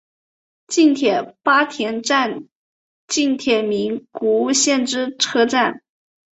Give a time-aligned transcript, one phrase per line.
[0.67, 2.47] 近铁八田站
[3.07, 5.83] 近铁名古屋线之车站。